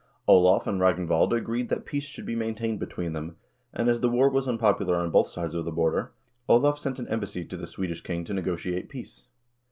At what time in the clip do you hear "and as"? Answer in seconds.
3.71-3.99